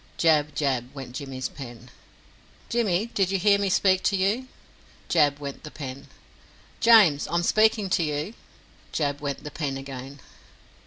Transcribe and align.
Jab, 0.17 0.55
jab, 0.55 0.91
went 0.95 1.13
Jimmy's 1.15 1.47
pen. 1.47 1.91
"Jimmy, 2.69 3.05
did 3.13 3.29
you 3.29 3.37
hear 3.37 3.59
me 3.59 3.69
speak 3.69 4.01
to 4.05 4.15
you?" 4.17 4.47
Jab 5.09 5.37
went 5.37 5.61
the 5.63 5.69
pen. 5.69 6.07
"James, 6.79 7.27
I 7.27 7.35
am 7.35 7.43
speaking 7.43 7.87
to 7.91 8.01
you!" 8.03 8.33
Jab 8.91 9.21
went 9.21 9.43
the 9.43 9.51
pen 9.51 9.77
again. 9.77 10.19